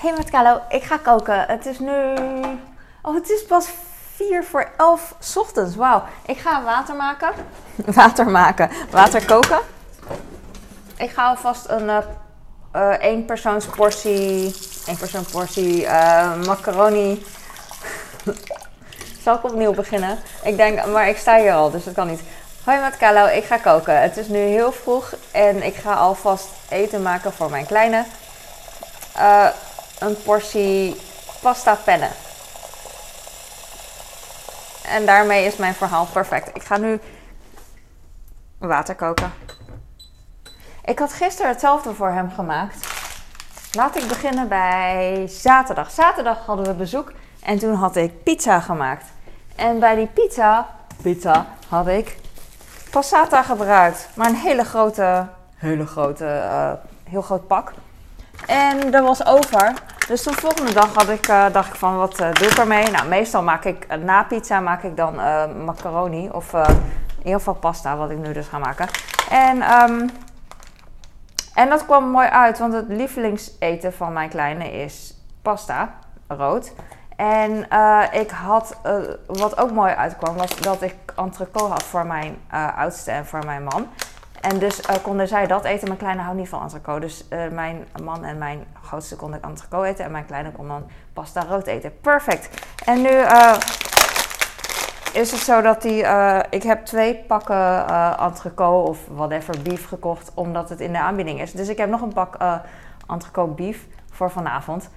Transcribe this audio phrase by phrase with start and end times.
[0.00, 1.44] Hey Carlo, ik ga koken.
[1.46, 2.14] Het is nu...
[3.02, 3.68] Oh, het is pas
[4.14, 5.76] 4 voor 11 's ochtends.
[5.76, 6.02] Wauw.
[6.26, 7.32] Ik ga water maken.
[8.00, 8.70] Water maken.
[8.90, 9.58] Water koken.
[10.96, 11.98] Ik ga alvast een uh,
[12.76, 14.54] uh, één persoons portie...
[14.86, 17.24] één persoon portie uh, macaroni...
[19.24, 20.18] Zal ik opnieuw beginnen?
[20.42, 22.22] Ik denk, maar ik sta hier al, dus dat kan niet.
[22.64, 24.00] Hoi met Carlo, ik ga koken.
[24.00, 28.04] Het is nu heel vroeg en ik ga alvast eten maken voor mijn kleine.
[29.16, 29.46] Uh,
[30.00, 30.96] een portie
[31.42, 32.08] pasta penne.
[34.84, 36.56] En daarmee is mijn verhaal perfect.
[36.56, 37.00] Ik ga nu
[38.58, 39.32] water koken.
[40.84, 42.88] Ik had gisteren hetzelfde voor hem gemaakt.
[43.72, 45.90] Laat ik beginnen bij zaterdag.
[45.90, 49.04] Zaterdag hadden we bezoek en toen had ik pizza gemaakt.
[49.56, 50.68] En bij die pizza,
[51.02, 52.16] pizza had ik
[52.90, 54.08] passata gebruikt.
[54.14, 56.72] Maar een hele grote, hele grote, uh,
[57.04, 57.72] heel groot pak.
[58.46, 59.72] En dat was over.
[60.06, 62.90] Dus de volgende dag had ik, uh, dacht ik van, wat uh, doe ik ermee?
[62.90, 65.14] Nou, meestal maak ik, uh, na pizza maak ik dan
[65.64, 66.28] macaroni.
[66.32, 66.66] Of in
[67.18, 68.88] ieder geval pasta, wat ik nu dus ga maken.
[69.30, 70.10] En, um,
[71.54, 75.94] en dat kwam mooi uit, want het lievelingseten van mijn kleine is pasta,
[76.28, 76.72] rood.
[77.16, 77.66] En
[78.12, 78.76] ik had,
[79.26, 82.36] wat ook mooi uitkwam, was dat ik entrecote had voor mijn
[82.76, 83.88] oudste en voor mijn man.
[84.40, 85.86] En dus uh, konden zij dat eten.
[85.86, 87.00] Mijn kleine houdt niet van entrecote.
[87.00, 90.04] Dus uh, mijn man en mijn grootste konden entrecote eten.
[90.04, 92.00] En mijn kleine kon dan pasta rood eten.
[92.00, 92.48] Perfect.
[92.84, 93.54] En nu uh,
[95.12, 96.04] is het zo dat die...
[96.50, 97.86] ik heb twee pakken
[98.18, 100.30] entrecote of whatever beef gekocht.
[100.34, 101.52] Omdat het in de aanbieding is.
[101.52, 102.36] Dus ik heb nog een pak
[103.06, 104.90] entrecote beef voor vanavond.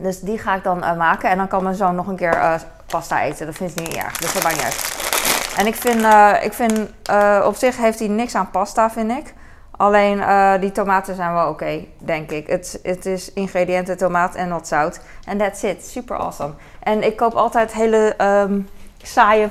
[0.00, 1.30] Dus die ga ik dan maken.
[1.30, 3.46] En dan kan mijn zoon nog een keer pasta eten.
[3.46, 4.16] Dat vindt hij niet erg.
[4.16, 5.03] Dus dat maakt niet uit.
[5.56, 6.72] En ik vind, uh, ik vind
[7.10, 9.34] uh, op zich heeft hij niks aan pasta, vind ik.
[9.76, 12.46] Alleen uh, die tomaten zijn wel oké, denk ik.
[12.46, 15.00] Het, het is ingrediënten tomaat en wat zout.
[15.24, 15.86] En that's it.
[15.86, 16.52] Super awesome.
[16.82, 18.68] En ik koop altijd hele um,
[19.02, 19.48] saaie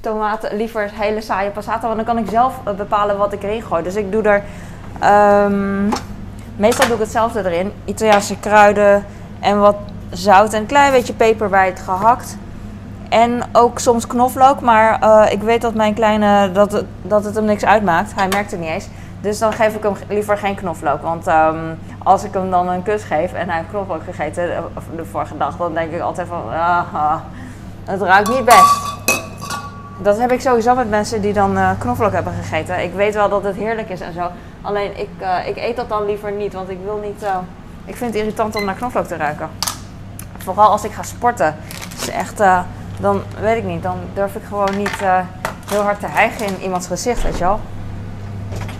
[0.00, 1.86] tomaten, liever hele saaie passata.
[1.86, 3.82] Want dan kan ik zelf bepalen wat ik erin gooi.
[3.82, 4.42] Dus ik doe er...
[5.44, 5.88] Um,
[6.56, 7.72] meestal doe ik hetzelfde erin.
[7.84, 9.06] Italiaanse kruiden
[9.40, 9.76] en wat
[10.10, 12.36] zout en een klein beetje peper bij het gehakt.
[13.12, 17.34] En ook soms knoflook, maar uh, ik weet dat mijn kleine dat het, dat het
[17.34, 18.14] hem niks uitmaakt.
[18.14, 18.88] Hij merkt het niet eens.
[19.20, 21.02] Dus dan geef ik hem liever geen knoflook.
[21.02, 24.48] Want um, als ik hem dan een kus geef en hij heeft knoflook gegeten
[24.96, 27.20] de vorige dag, dan denk ik altijd van, ah, ah,
[27.84, 28.80] het ruikt niet best.
[30.02, 32.82] Dat heb ik sowieso met mensen die dan uh, knoflook hebben gegeten.
[32.82, 34.30] Ik weet wel dat het heerlijk is en zo.
[34.62, 35.10] Alleen ik,
[35.46, 37.26] ik eet dat dan liever niet, want ik wil niet.
[37.84, 39.48] Ik vind het irritant om naar knoflook te ruiken.
[40.38, 41.56] Vooral als ik ga sporten.
[41.90, 42.40] Het is echt
[43.02, 45.18] dan weet ik niet, dan durf ik gewoon niet uh,
[45.70, 47.60] heel hard te hijgen in iemands gezicht, weet je wel.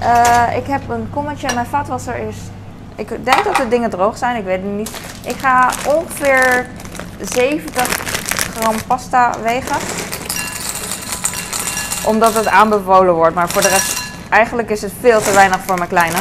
[0.00, 2.36] Uh, ik heb een kommetje, mijn vaatwasser is.
[2.94, 4.90] Ik denk dat de dingen droog zijn, ik weet het niet.
[5.24, 6.66] Ik ga ongeveer
[7.20, 7.86] 70
[8.54, 9.76] gram pasta wegen.
[12.06, 15.76] Omdat het aanbevolen wordt, maar voor de rest, eigenlijk is het veel te weinig voor
[15.76, 16.18] mijn kleine.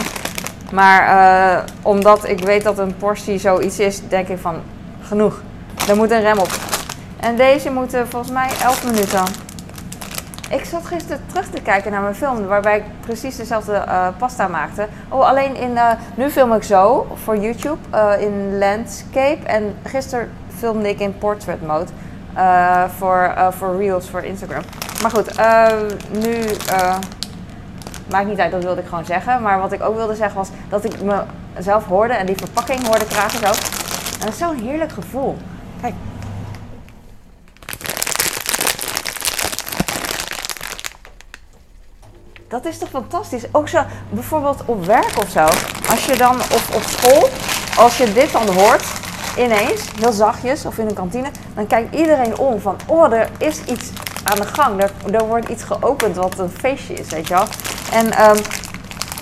[0.71, 4.55] Maar uh, omdat ik weet dat een portie zoiets is, denk ik van
[5.01, 5.41] genoeg.
[5.87, 6.70] Er moet een rem op.
[7.21, 9.23] En deze moeten volgens mij 11 minuten.
[10.49, 14.47] Ik zat gisteren terug te kijken naar mijn film waarbij ik precies dezelfde uh, pasta
[14.47, 14.87] maakte.
[15.09, 19.45] Oh, alleen in, uh, nu film ik zo voor YouTube uh, in landscape.
[19.45, 21.89] En gisteren filmde ik in portrait mode
[22.97, 24.61] voor, voor reels voor Instagram.
[25.01, 25.37] Maar goed,
[26.11, 26.35] nu
[28.09, 29.41] maakt niet uit, dat wilde ik gewoon zeggen.
[29.41, 30.93] Maar wat ik ook wilde zeggen was dat ik
[31.55, 33.45] mezelf hoorde en die verpakking hoorde kraken zo.
[33.45, 35.37] En dat is zo'n heerlijk gevoel.
[35.81, 35.93] Kijk,
[42.51, 43.43] Dat is toch fantastisch?
[43.51, 45.43] Ook zo, bijvoorbeeld op werk of zo.
[45.89, 47.29] Als je dan, of op school,
[47.77, 48.83] als je dit dan hoort,
[49.37, 53.63] ineens, heel zachtjes, of in een kantine, dan kijkt iedereen om van, oh, er is
[53.63, 53.91] iets
[54.23, 54.81] aan de gang.
[55.11, 57.45] Er, wordt iets geopend wat een feestje is, weet je wel.
[57.91, 58.37] En um,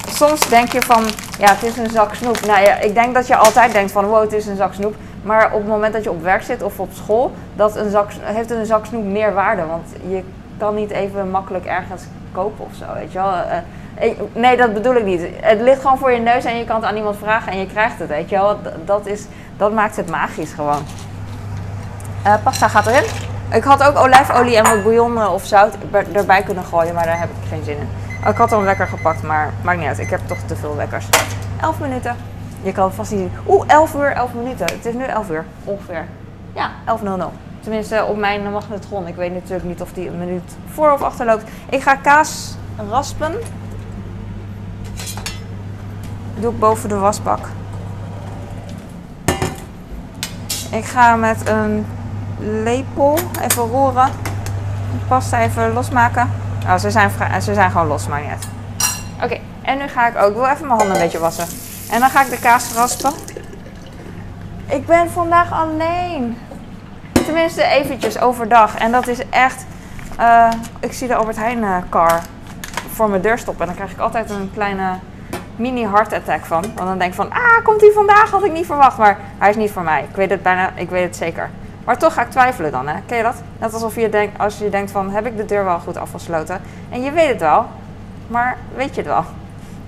[0.08, 1.04] soms denk je van,
[1.40, 2.46] ja, het is een zak snoep.
[2.46, 4.96] Nou ja, ik denk dat je altijd denkt van, wow, het is een zak snoep.
[5.24, 8.12] Maar op het moment dat je op werk zit of op school, dat een zak,
[8.22, 9.66] heeft een zak snoep meer waarde.
[9.66, 10.24] Want je
[10.58, 13.34] kan niet even makkelijk ergens kopen of zo, weet je wel.
[13.34, 15.22] Uh, nee, dat bedoel ik niet.
[15.42, 17.66] Het ligt gewoon voor je neus en je kan het aan iemand vragen en je
[17.66, 18.60] krijgt het, weet je wel.
[18.86, 19.26] Dat, is,
[19.58, 20.82] dat maakt het magisch gewoon.
[22.26, 23.04] Uh, pasta gaat erin.
[23.52, 25.74] Ik had ook olijfolie en wat bouillon of zout
[26.14, 27.90] erbij kunnen gooien, maar daar heb ik geen zin in.
[28.28, 30.00] Ik had hem lekker gepakt, maar maakt niet uit.
[30.00, 31.06] Ik heb toch te veel wekkers.
[31.62, 32.16] 11 minuten.
[32.62, 33.32] Je kan vast niet zien.
[33.48, 34.66] Oeh, 11 uur, 11 minuten.
[34.66, 36.06] Het is nu 11 uur, ongeveer.
[36.54, 37.49] Ja, 11.00.
[37.62, 39.08] Tenminste, op mijn magnetron.
[39.08, 41.44] Ik weet natuurlijk niet of die een minuut voor of achter loopt.
[41.70, 42.56] Ik ga kaas
[42.90, 43.34] raspen.
[46.40, 47.48] Doe ik boven de wasbak.
[50.72, 51.86] Ik ga met een
[52.40, 54.10] lepel even roeren.
[54.92, 56.30] De pasta even losmaken.
[56.66, 57.12] Oh, ze zijn,
[57.42, 58.48] ze zijn gewoon los, maar niet.
[59.24, 60.30] Oké, en nu ga ik ook...
[60.30, 61.46] Ik wil even mijn handen een beetje wassen.
[61.92, 63.12] En dan ga ik de kaas raspen.
[64.66, 66.38] Ik ben vandaag alleen.
[67.30, 68.78] Tenminste, eventjes overdag.
[68.78, 69.66] En dat is echt...
[70.18, 72.22] eh, ik zie de Albert Heijn eh, car
[72.92, 73.62] voor mijn deur stoppen.
[73.62, 74.94] En dan krijg ik altijd een kleine
[75.56, 76.62] mini heart attack van.
[76.62, 78.32] Want dan denk ik van, ah, komt hij vandaag?
[78.32, 78.98] Had ik niet verwacht.
[78.98, 80.04] Maar hij is niet voor mij.
[80.10, 81.50] Ik weet het bijna, ik weet het zeker.
[81.86, 82.96] Maar toch ga ik twijfelen dan, hè?
[83.06, 83.42] Ken je dat?
[83.60, 86.62] Net alsof je denkt, als je denkt van, heb ik de deur wel goed afgesloten?
[86.90, 87.66] En je weet het wel,
[88.28, 89.24] maar weet je het wel?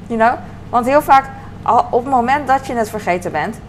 [0.08, 0.34] You know?
[0.70, 1.26] Want heel vaak,
[1.90, 3.60] op het moment dat je het vergeten bent,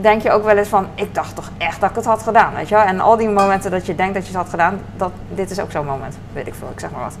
[0.00, 2.54] denk je ook wel eens van, ik dacht toch echt dat ik het had gedaan,
[2.54, 2.84] weet je wel?
[2.84, 5.60] En al die momenten dat je denkt dat je het had gedaan, dat, dit is
[5.60, 6.18] ook zo'n moment.
[6.32, 7.16] Weet ik veel, ik zeg maar wat.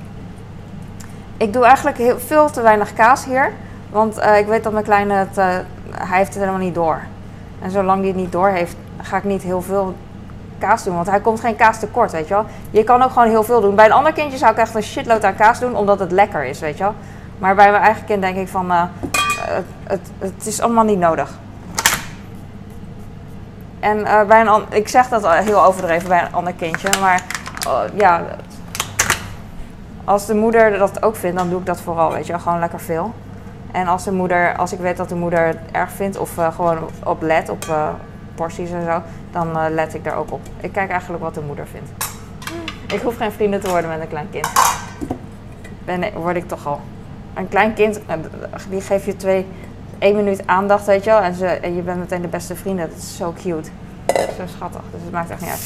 [1.36, 3.52] Ik doe eigenlijk heel, veel te weinig kaas hier.
[3.90, 5.44] Want eh, ik weet dat mijn kleine het, eh,
[5.90, 7.00] hij heeft het helemaal niet door.
[7.62, 9.94] En zolang hij het niet door heeft, ga ik niet heel veel
[10.58, 10.94] kaas doen.
[10.94, 12.44] Want hij komt geen kaas tekort, weet je wel.
[12.70, 13.74] Je kan ook gewoon heel veel doen.
[13.74, 16.44] Bij een ander kindje zou ik echt een shitload aan kaas doen, omdat het lekker
[16.44, 16.94] is, weet je wel.
[17.38, 18.82] Maar bij mijn eigen kind denk ik van, eh,
[19.40, 21.38] het, het, het is allemaal niet nodig.
[23.80, 27.22] En eh, bij een ik zeg dat heel overdreven bij een ander kindje, maar
[27.66, 28.22] eh, ja,
[30.04, 32.58] als de moeder dat ook vindt, dan doe ik dat vooral, weet je wel, gewoon
[32.58, 33.14] lekker veel.
[33.72, 36.54] En als de moeder, als ik weet dat de moeder het erg vindt of eh,
[36.54, 37.66] gewoon op let, op
[38.34, 40.40] porties en zo, dan let ik daar ook op.
[40.60, 41.90] Ik kijk eigenlijk wat de moeder vindt.
[42.92, 44.48] Ik hoef geen vrienden te worden met een klein kind.
[45.84, 46.80] Ben, word ik toch al.
[47.34, 48.00] Een klein kind,
[48.68, 49.46] die geeft je twee,
[49.98, 51.20] één minuut aandacht, weet je wel.
[51.20, 52.88] En, ze, en je bent meteen de beste vrienden.
[52.88, 53.70] Dat is zo cute.
[54.36, 54.80] Zo schattig.
[54.92, 55.64] Dus het maakt echt niet uit.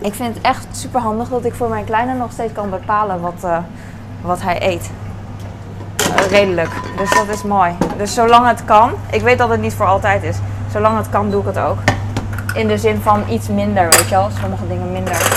[0.00, 3.20] Ik vind het echt super handig dat ik voor mijn kleine nog steeds kan bepalen
[3.20, 3.58] wat, eh,
[4.20, 4.90] wat hij eet.
[5.96, 6.70] Eh, redelijk.
[6.96, 7.72] Dus dat is mooi.
[7.96, 10.36] Dus zolang het kan, ik weet dat het niet voor altijd is.
[10.72, 11.78] Zolang het kan, doe ik het ook.
[12.54, 14.28] In de zin van iets minder, weet je wel.
[14.40, 15.35] Sommige dingen minder.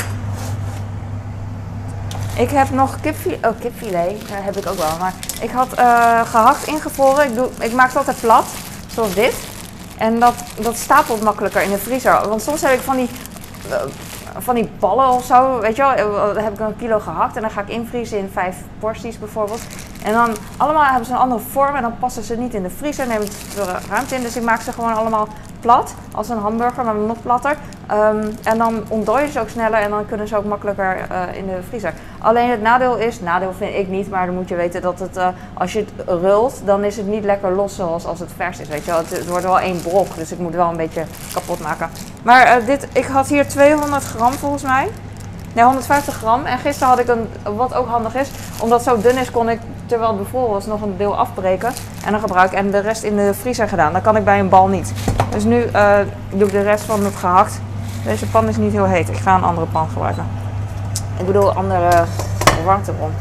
[2.40, 3.46] Ik heb nog kipfilet.
[3.46, 4.22] Oh, kipfilet.
[4.32, 4.98] Heb ik ook wel.
[5.00, 7.26] Maar ik had eh, gehakt ingevroren.
[7.26, 8.46] Ik, doe, ik maak het altijd plat.
[8.88, 9.34] Zoals dit.
[9.98, 12.28] En dat, dat stapelt makkelijker in de vriezer.
[12.30, 13.10] Want soms heb ik van die,
[13.70, 13.76] eh,
[14.38, 15.60] van die ballen of zo.
[15.60, 15.92] Weet je wel.
[15.92, 17.36] eh, Dan heb ik een kilo gehakt.
[17.36, 19.62] En dan ga ik invriezen in vijf porties bijvoorbeeld.
[20.04, 21.76] En dan allemaal hebben ze een andere vorm.
[21.76, 23.08] En dan passen ze niet in de vriezer.
[23.08, 24.22] Neem ik te veel ruimte in.
[24.22, 25.28] Dus ik maak ze gewoon allemaal
[25.60, 25.94] plat.
[26.12, 27.58] Als een hamburger, maar nog platter.
[27.88, 31.46] Ehm, en dan ontdooien ze ook sneller en dan kunnen ze ook makkelijker eh, in
[31.46, 31.94] de vriezer.
[32.20, 35.18] Alleen het nadeel is, nadeel vind ik niet, maar dan moet je weten dat het,
[35.18, 38.60] eh, als je het rult, dan is het niet lekker los zoals als het vers
[38.60, 38.68] is.
[38.68, 39.00] Weet je wel.
[39.00, 41.04] Het, het wordt wel één brok, dus ik moet wel een beetje
[41.34, 41.90] kapot maken.
[42.24, 44.88] Maar eh, dit, ik had hier 200 gram volgens mij.
[45.54, 46.46] Nee, 150 gram.
[46.46, 48.30] En gisteren had ik een, wat ook handig is,
[48.62, 51.74] omdat het zo dun is, kon ik terwijl het bevroren was nog een deel afbreken
[52.06, 53.94] en dan gebruiken en de rest in de vriezer gedaan.
[53.94, 54.94] Dat kan ik bij een bal niet.
[55.40, 55.98] Dus nu eh,
[56.30, 57.60] doe ik de rest van het gehakt.
[58.04, 59.10] Deze pan is niet heel heet.
[59.10, 60.26] Ik ga een andere pan gebruiken.
[61.18, 62.06] Ik bedoel, andere
[62.66, 63.12] warmtebron.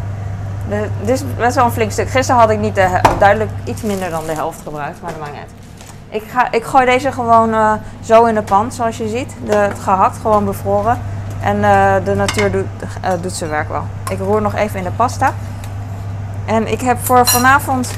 [0.68, 2.10] De, dit is best wel een flink stuk.
[2.10, 5.32] Gisteren had ik niet de, duidelijk iets minder dan de helft gebruikt, maar dat maakt
[5.32, 6.22] niet.
[6.22, 7.72] Ik, ga, ik gooi deze gewoon eh,
[8.04, 9.34] zo in de pan, zoals je ziet.
[9.44, 11.00] De, het gehakt, gewoon bevroren.
[11.42, 12.66] En eh, de natuur doet,
[13.00, 13.84] eh, doet zijn werk wel.
[14.10, 15.32] Ik roer nog even in de pasta.
[16.46, 17.90] En ik heb voor vanavond...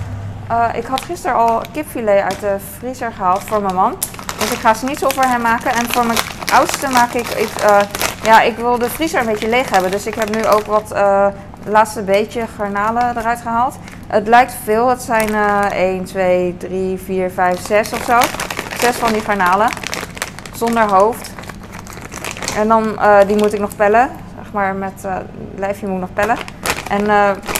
[0.48, 3.94] eh, ik had gisteren al kipfilet uit de vriezer gehaald voor mijn man.
[4.40, 5.72] Dus ik ga schnitzel voor hem maken.
[5.72, 6.18] En voor mijn
[6.52, 7.28] oudste maak ik...
[7.28, 7.78] ik eh,
[8.22, 9.90] ja, ik wil de vriezer een beetje leeg hebben.
[9.90, 10.92] Dus ik heb nu ook wat...
[10.92, 11.26] eh
[11.64, 13.78] laatste beetje garnalen eruit gehaald.
[14.06, 14.88] Het lijkt veel.
[14.88, 18.18] Het zijn eh 1, 2, 3, 4, 5, 6 of zo.
[18.80, 19.68] Zes van die garnalen.
[20.52, 21.30] Zonder hoofd.
[22.56, 24.10] En dan, eh, die moet ik nog pellen.
[24.42, 25.22] Zeg maar met het
[25.56, 26.36] lijfje moet ik nog pellen.
[26.88, 27.08] En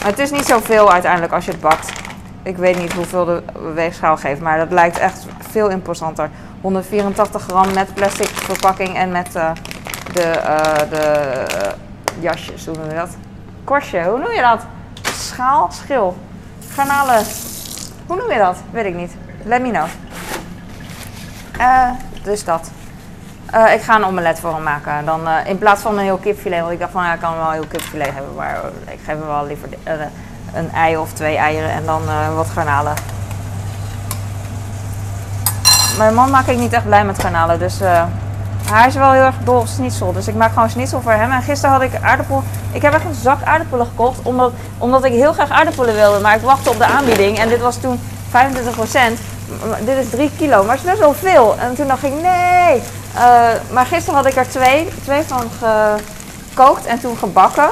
[0.04, 1.99] het is niet zoveel uiteindelijk als je het bakt.
[2.42, 3.42] Ik weet niet hoeveel de
[3.74, 6.30] weegschaal geeft, maar dat lijkt echt veel imposanter.
[6.60, 9.50] 184 gram met plastic verpakking en met eh,
[10.12, 11.72] de, eh, de eh,
[12.20, 13.16] jasjes, hoe noem je dat?
[13.64, 14.60] Korstje, hoe noem je dat?
[15.02, 16.16] Schaal, schil,
[16.74, 17.24] garnalen.
[18.06, 18.56] Hoe noem je dat?
[18.70, 19.12] Weet ik niet.
[19.44, 19.86] Let me know.
[22.22, 22.70] Dus dat.
[23.74, 25.04] Ik ga een omelet voor hem maken.
[25.04, 26.60] Dan, in plaats van een heel kipfilet.
[26.60, 28.34] Want ik dacht van ja, ik kan wel een heel kipfilet hebben.
[28.34, 29.68] Maar ik geef hem wel liever
[30.54, 31.70] een ei of twee eieren.
[31.70, 32.94] En dan eh, wat garnalen.
[35.98, 37.58] Mijn man maak ik niet echt blij met garnalen.
[37.58, 38.02] Dus eh,
[38.70, 40.12] hij is wel heel erg dol op schnitzel.
[40.12, 41.30] Dus ik maak gewoon schnitzel voor hem.
[41.30, 42.42] En gisteren had ik aardappel.
[42.72, 44.18] Ik heb echt een zak aardappelen gekocht.
[44.22, 46.20] Omdat, omdat ik heel graag aardappelen wilde.
[46.20, 47.38] Maar ik wachtte op de aanbieding.
[47.38, 48.32] En dit was toen 25%
[49.84, 50.64] Dit is 3 kilo.
[50.64, 51.58] Maar het is best wel veel.
[51.58, 52.82] En toen dacht ik nee.
[53.14, 57.68] Eh, maar gisteren had ik er twee, twee van gekookt en toen gebakken.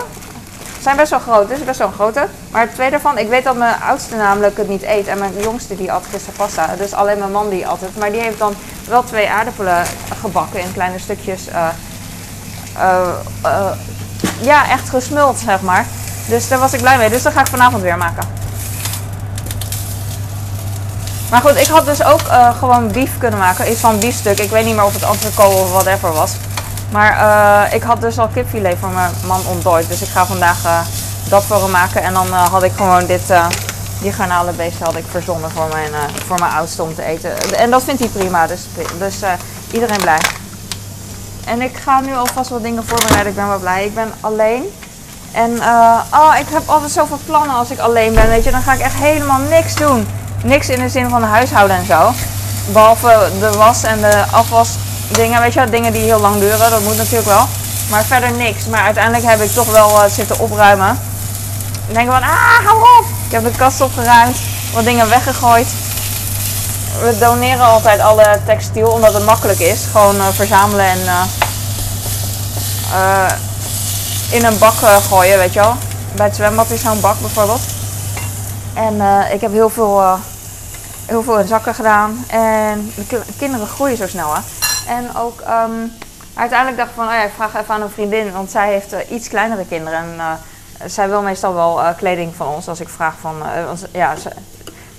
[0.89, 2.29] Zijn best wel groot, dit is best wel een grote.
[2.51, 5.07] Maar twee daarvan, ik weet dat mijn oudste namelijk het niet eet.
[5.07, 6.75] En mijn jongste die at gisteren pasta.
[6.77, 7.97] Dus alleen mijn man die at het.
[7.97, 8.55] Maar die heeft dan
[8.89, 9.85] wel twee aardappelen
[10.21, 11.49] gebakken in kleine stukjes.
[11.49, 11.69] eh,
[12.77, 13.09] eh,
[13.43, 13.71] eh,
[14.41, 15.87] ja, echt gesmuld, zeg maar.
[16.29, 17.11] Dus daar was ik blij mee.
[17.11, 18.29] Dus dat ga ik vanavond weer maken.
[21.31, 22.23] Maar goed, ik had dus ook
[22.59, 23.71] gewoon beef kunnen maken.
[23.71, 24.39] Iets van biefstuk.
[24.39, 26.33] Ik weet niet meer of het entrecote of whatever was.
[26.91, 29.89] Maar eh, ik had dus al kipfilet voor mijn man ontdooid.
[29.89, 30.81] Dus ik ga vandaag eh,
[31.29, 32.03] dat voor hem maken.
[32.03, 33.33] En dan eh, had ik gewoon dit,
[34.01, 35.91] die garnalenbeest had ik verzonnen voor mijn,
[36.27, 37.59] voor mijn oudste om te eten.
[37.59, 38.47] En dat vindt hij prima.
[38.47, 38.61] Dus,
[38.99, 39.17] dus
[39.71, 40.21] iedereen blij.
[41.47, 43.29] En ik ga nu alvast wat dingen voorbereiden.
[43.29, 43.85] Ik ben wel blij.
[43.85, 44.65] Ik ben alleen.
[45.33, 45.51] En
[46.13, 48.29] oh, ik heb altijd zoveel plannen als ik alleen ben.
[48.29, 50.09] Weet je, dan ga ik echt helemaal niks doen.
[50.45, 52.11] Niks in de zin van huishouden en zo.
[52.73, 54.69] Behalve de was en de afwas
[55.09, 55.41] dingen.
[55.41, 56.71] Weet je, dingen die heel lang duren.
[56.71, 57.47] Dat moet natuurlijk wel.
[57.91, 58.67] Maar verder niks.
[58.67, 60.99] Maar uiteindelijk heb ik toch wel eh, zitten opruimen.
[61.89, 63.05] Ik denk van, ah, hou op.
[63.27, 64.37] Ik heb de kast opgeruimd.
[64.75, 65.67] Wat dingen weggegooid.
[67.01, 69.81] We doneren altijd alle textiel omdat het makkelijk is.
[69.93, 70.99] Gewoon eh, verzamelen en
[72.93, 73.27] eh,
[74.31, 74.75] in een bak
[75.09, 75.75] gooien, weet je wel.
[76.15, 77.61] Bij het zwembad is zo'n bak bijvoorbeeld.
[78.75, 79.01] En
[79.33, 80.19] ik heb heel veel,
[81.07, 82.25] heel veel in zakken gedaan.
[82.27, 84.41] En de ki- kinderen groeien zo snel, hè.
[84.89, 85.73] En ook ehm,
[86.35, 88.33] uiteindelijk dacht ik van, oh ja, ik vraag even aan een vriendin.
[88.33, 89.99] Want zij heeft eh, iets kleinere kinderen.
[89.99, 90.33] En eh,
[90.87, 93.43] zij wil meestal wel eh, kleding van ons als ik vraag van...
[93.93, 94.33] ja, ze-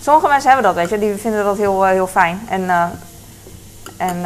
[0.01, 0.99] sommige mensen hebben dat, weet je.
[1.07, 2.47] Die vinden dat heel, heel fijn.
[2.49, 2.69] En,
[3.97, 4.17] en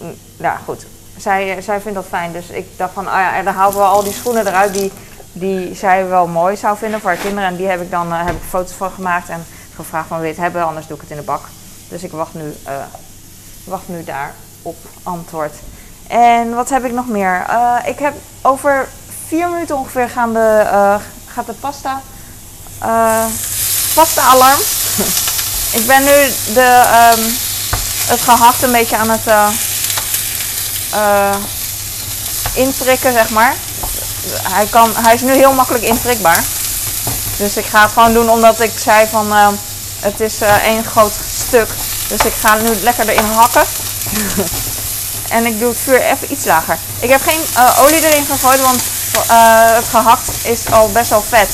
[0.00, 0.86] mm, ja, goed.
[1.16, 2.32] Zij, zij vindt dat fijn.
[2.32, 4.92] Dus ik dacht van, oh ja, dan halen we al die schoenen eruit die,
[5.32, 7.48] die zij wel mooi zou vinden voor haar kinderen.
[7.48, 10.32] En die heb ik dan heb ik foto's van gemaakt en gevraagd van wil je
[10.32, 11.42] het hebben, anders doe ik het in de bak.
[11.88, 12.54] Dus ik wacht nu,
[13.64, 14.34] wacht nu daar
[14.64, 15.54] op antwoord.
[16.06, 17.44] En wat heb ik nog meer?
[17.48, 18.88] Eh, ik heb over
[19.26, 20.94] vier minuten ongeveer gaan de, eh,
[21.26, 22.00] gaat de pasta,
[22.78, 23.24] eh,
[23.94, 24.58] pasta alarm.
[25.78, 27.20] ik ben nu de, ehm,
[28.06, 29.54] het gehakt een beetje aan het
[32.54, 33.54] inprikken, zeg maar.
[34.42, 36.44] Hij, kan, hij is nu heel makkelijk inprikbaar.
[37.36, 39.32] Dus ik ga het gewoon doen omdat ik zei van
[40.00, 41.12] het is één groot
[41.46, 41.68] stuk.
[42.08, 43.66] Dus ik ga nu lekker erin hakken.
[45.36, 46.78] en ik doe het vuur even iets lager.
[47.00, 48.82] Ik heb geen eh, olie erin gegooid, want
[49.28, 51.48] eh, het gehakt is al best wel vet.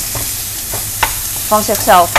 [1.47, 2.11] Van zichzelf.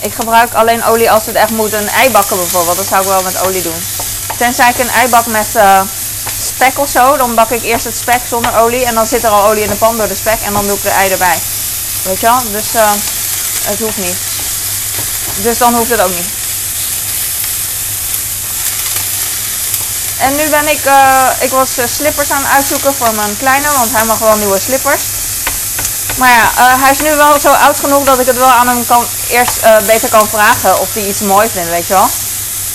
[0.00, 1.72] Ik gebruik alleen olie als het echt moet.
[1.72, 3.82] Een ei bakken bijvoorbeeld, dat zou ik wel met olie doen.
[4.36, 5.80] Tenzij ik een ei bak met eh,
[6.42, 8.84] spek of zo, dan bak ik eerst het spek zonder olie.
[8.84, 10.76] En dan zit er al olie in de pan door de spek en dan doe
[10.76, 11.38] ik de ei erbij.
[12.04, 12.42] Weet je wel?
[12.52, 12.66] Dus
[13.64, 14.16] het hoeft niet.
[15.42, 16.41] Dus dan hoeft het ook niet.
[20.22, 23.68] En nu ben ik, eh, ik was eh, slippers aan het uitzoeken voor mijn kleine,
[23.76, 25.02] want hij mag wel nieuwe slippers.
[26.16, 28.68] Maar ja, eh, hij is nu wel zo oud genoeg dat ik het wel aan
[28.68, 32.08] hem kan, eerst beter kan vragen of hij iets mooi vindt, weet je wel.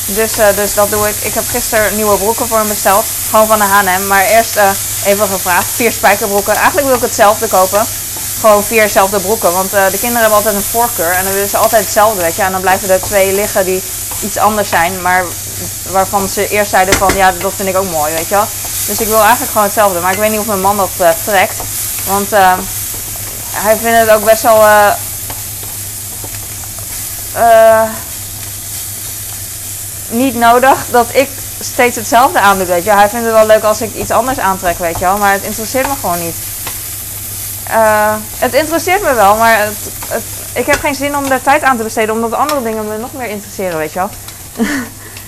[0.05, 1.15] Dus, dus dat doe ik.
[1.19, 3.05] Ik heb gisteren nieuwe broeken voor hem besteld.
[3.29, 4.07] Gewoon van de H&M.
[4.07, 4.59] Maar eerst
[5.03, 5.65] even gevraagd.
[5.75, 6.55] Vier spijkerbroeken.
[6.55, 7.85] Eigenlijk wil ik hetzelfde kopen.
[8.39, 9.51] Gewoon vier dezelfde broeken.
[9.51, 11.11] Want de kinderen hebben altijd een voorkeur.
[11.11, 12.41] En dan willen ze altijd hetzelfde, weet je.
[12.41, 13.83] En dan blijven er twee liggen die
[14.23, 15.01] iets anders zijn.
[15.01, 15.25] Maar
[15.91, 18.47] waarvan ze eerst zeiden van, ja, dat vind ik ook mooi, weet je wel.
[18.87, 19.99] Dus ik wil eigenlijk gewoon hetzelfde.
[19.99, 21.55] Maar ik weet niet of mijn man dat eh, trekt.
[22.07, 22.53] Want eh,
[23.53, 24.63] hij vindt het ook best wel...
[24.65, 24.91] eh,
[27.33, 27.89] eh,
[30.09, 32.91] niet nodig dat ik steeds hetzelfde aandoe, weet je.
[32.91, 35.17] Hij vindt het wel leuk als ik iets anders aantrek, weet je wel.
[35.17, 36.35] Maar het interesseert me gewoon niet.
[38.37, 40.23] Het interesseert me wel, maar het, het,
[40.53, 43.13] ik heb geen zin om daar tijd aan te besteden, omdat andere dingen me nog
[43.13, 44.09] meer interesseren, weet je wel.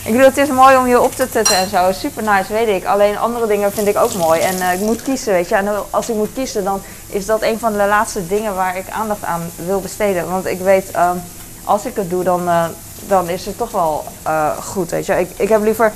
[0.09, 1.91] ik bedoel, het is mooi om je op te tutten en zo.
[1.91, 2.85] Super nice, weet ik.
[2.85, 4.41] Alleen andere dingen vind ik ook mooi.
[4.41, 5.55] En eh, ik moet kiezen, weet je.
[5.55, 8.89] En als ik moet kiezen, dan is dat een van de laatste dingen waar ik
[8.89, 10.29] aandacht aan wil besteden.
[10.29, 11.17] Want ik weet, ehm,
[11.63, 12.65] als ik het doe, dan, eh,
[13.07, 15.19] dan is het toch wel eh, goed, weet je.
[15.19, 15.91] Ik, ik heb liever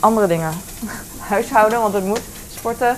[0.00, 0.52] andere dingen.
[1.28, 2.22] Huishouden, want het moet.
[2.54, 2.96] Sporten.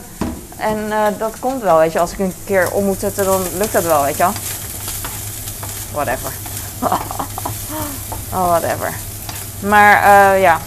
[0.56, 2.00] En dat komt wel, weet je.
[2.00, 4.28] Als ik een keer om moet zetten, dan lukt dat wel, weet je.
[5.92, 6.32] Whatever.
[8.32, 9.09] oh, whatever.
[9.60, 10.58] Maar eh, ja.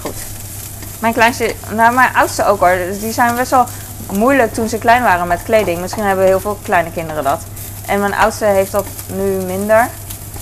[0.00, 0.14] Goed.
[0.98, 2.76] Mijn kleinste, nou mijn oudste ook hoor.
[2.76, 3.66] Dus die zijn best wel
[4.12, 5.80] moeilijk toen ze klein waren met kleding.
[5.80, 7.40] Misschien hebben heel veel kleine kinderen dat.
[7.86, 9.88] En mijn oudste heeft dat nu minder.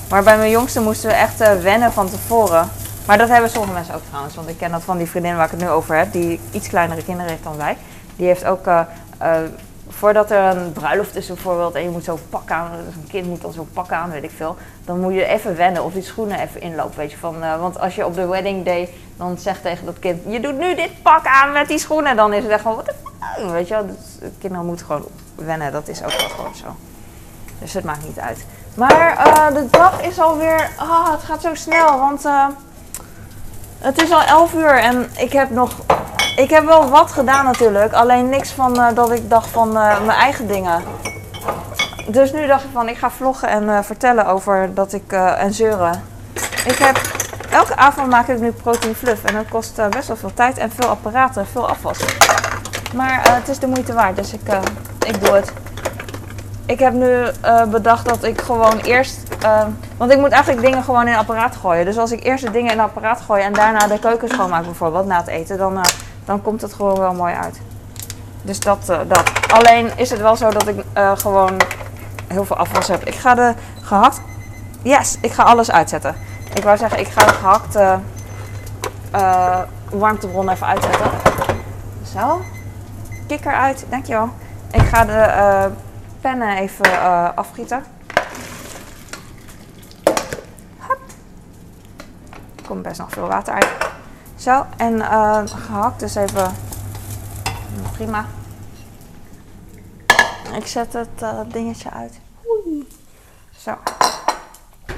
[0.08, 2.70] Maar bij mijn jongste moesten we echt eh, wennen van tevoren.
[3.06, 4.34] Maar dat hebben sommige mensen ook trouwens.
[4.34, 6.12] Want ik ken dat van die vriendin waar ik het nu over heb.
[6.12, 7.76] Die iets kleinere kinderen heeft dan wij.
[8.16, 8.66] Die heeft ook...
[8.66, 8.80] eh,
[9.92, 11.74] voordat er een bruiloft is bijvoorbeeld.
[11.74, 12.70] En je moet zo pak aan.
[12.86, 14.56] Dus een kind moet dan zo pak aan, weet ik veel.
[14.84, 15.84] Dan moet je even wennen.
[15.84, 16.96] Of die schoenen even inlopen.
[16.98, 19.98] Weet je, van, eh, want als je op de wedding day dan zegt tegen dat
[19.98, 20.20] kind...
[20.28, 22.16] Je doet nu dit pak aan met die schoenen.
[22.16, 22.82] Dan is het echt gewoon...
[22.84, 22.94] The
[23.36, 23.50] fuck?
[23.50, 23.86] Weet je wel.
[23.86, 25.04] Dus kinderen moeten gewoon
[25.34, 25.72] wennen.
[25.72, 26.66] Dat is ook wel gewoon zo.
[27.58, 28.44] Dus het maakt niet uit.
[28.74, 30.70] Maar eh, de dag is alweer.
[30.76, 31.98] Ah, het gaat zo snel.
[31.98, 32.24] Want.
[32.24, 32.46] eh,
[33.78, 35.72] Het is al 11 uur en ik heb nog.
[36.40, 37.92] Ik heb wel wat gedaan natuurlijk.
[37.92, 40.82] Alleen niks van eh, dat ik dacht van eh, mijn eigen dingen.
[42.06, 45.12] Dus nu dacht ik van ik ga vloggen en eh, vertellen over dat ik.
[45.12, 46.02] en zeuren.
[46.64, 47.00] Ik heb.
[47.50, 49.24] Elke avond maak ik nu protein fluff.
[49.24, 51.98] En dat kost best wel veel tijd en veel apparaten, veel afwas.
[52.94, 54.40] Maar het is de moeite waard, dus ik,
[55.06, 55.52] ik doe het.
[56.66, 57.24] Ik heb nu
[57.70, 59.18] bedacht dat ik gewoon eerst.
[59.96, 61.84] want ik moet eigenlijk dingen gewoon in apparaat gooien.
[61.84, 65.06] Dus als ik eerst de dingen in apparaat gooi en daarna de keuken schoonmaak bijvoorbeeld
[65.06, 65.80] na het eten, dan,
[66.24, 67.60] dan komt het gewoon wel mooi uit.
[68.42, 69.30] Dus dat, eh, dat.
[69.52, 71.60] Alleen is het wel zo dat ik eh, gewoon
[72.26, 73.04] heel veel afwas heb.
[73.04, 74.20] Ik ga de gehakt.
[74.82, 76.14] Yes, ik ga alles uitzetten.
[76.54, 77.98] Ik wou zeggen, ik ga de gehakte
[79.10, 79.60] eh,
[79.90, 81.10] warmtebron even uitzetten.
[82.14, 82.40] Zo.
[83.26, 84.28] Kikker uit, dankjewel.
[84.70, 85.70] Ik ga de
[86.20, 87.84] pennen even afgieten.
[90.78, 90.98] Hop.
[92.56, 93.68] Er komt best nog veel water uit.
[94.40, 96.54] Zo, en eh, gehakt dus even
[97.92, 98.26] prima.
[100.54, 102.20] Ik zet het eh, dingetje uit.
[103.56, 103.74] Zo.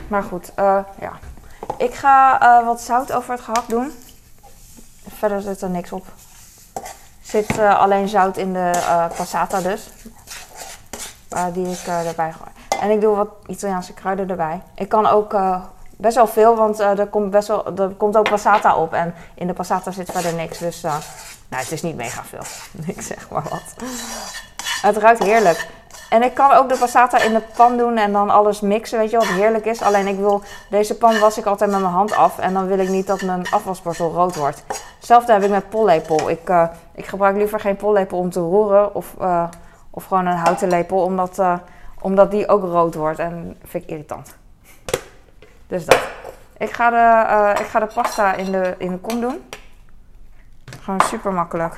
[0.08, 1.12] Maar goed, eh, ja.
[1.76, 3.92] Ik ga wat zout over het gehakt doen.
[5.08, 6.06] Verder zit er niks op.
[7.20, 8.70] Zit alleen zout in de
[9.16, 9.88] passata dus.
[11.52, 12.50] Die ik erbij gooi.
[12.80, 14.62] En ik doe wat Italiaanse kruiden erbij.
[14.74, 15.34] Ik kan ook
[16.02, 18.92] best wel veel, want eh, er, komt best wel, er komt ook passata op.
[18.92, 20.58] En in de passata zit verder niks.
[20.58, 20.96] Dus eh,
[21.48, 22.42] nou, het is niet mega veel.
[22.94, 23.74] ik zeg maar wat.
[24.82, 25.66] Het ruikt heerlijk.
[26.10, 29.10] En ik kan ook de passata in de pan doen en dan alles mixen, weet
[29.10, 29.82] je wat heerlijk is.
[29.82, 32.78] Alleen ik wil, deze pan was ik altijd met mijn hand af en dan wil
[32.78, 34.64] ik niet dat mijn afwasborstel rood wordt.
[34.96, 36.30] Hetzelfde heb ik met pollepel.
[36.30, 39.14] Ik, eh, ik gebruik liever geen pollepel om te roeren of,
[39.90, 41.42] of gewoon een houten lepel, omdat,
[42.00, 44.40] omdat die ook rood wordt en vind ik irritant.
[45.72, 45.98] Dus dat.
[46.56, 49.44] Ik ga de, eh, ik ga de pasta in de, in de kom doen.
[50.82, 51.76] Gewoon super makkelijk.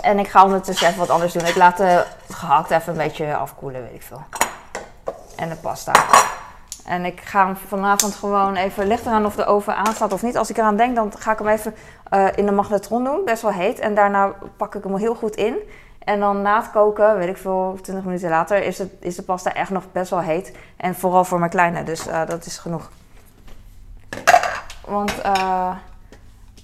[0.00, 1.44] En ik ga ondertussen even wat anders doen.
[1.44, 4.22] Ik laat de gehakt even een beetje afkoelen, weet ik veel.
[5.36, 5.92] En de pasta.
[6.84, 10.36] En ik ga hem vanavond gewoon even, ligt eraan of de oven aanstaat of niet.
[10.36, 11.74] Als ik eraan denk, dan ga ik hem even
[12.10, 13.78] eh, in de magnetron doen, best wel heet.
[13.78, 15.56] En daarna pak ik hem heel goed in.
[16.04, 19.22] En dan na het koken, weet ik veel, 20 minuten later, is, het, is de
[19.22, 20.56] pasta echt nog best wel heet.
[20.76, 22.90] En vooral voor mijn kleine, dus eh, dat is genoeg.
[24.86, 25.76] Want eh,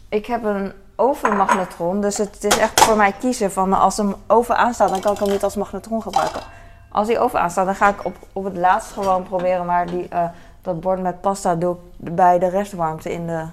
[0.09, 4.57] ik heb een ovenmagnetron, dus het is echt voor mij kiezen van als een oven
[4.57, 6.41] aanstaat, dan kan ik hem niet als magnetron gebruiken.
[6.89, 10.09] Als die oven aanstaat, dan ga ik op, op het laatst gewoon proberen maar die,
[10.09, 10.25] eh,
[10.63, 13.45] dat bord met pasta doe ik bij de restwarmte in de,